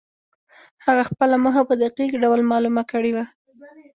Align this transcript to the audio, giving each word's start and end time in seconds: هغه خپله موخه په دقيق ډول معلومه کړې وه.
هغه 0.85 1.03
خپله 1.09 1.35
موخه 1.43 1.61
په 1.69 1.73
دقيق 1.83 2.11
ډول 2.23 2.41
معلومه 2.51 2.83
کړې 2.91 3.11
وه. 3.15 3.25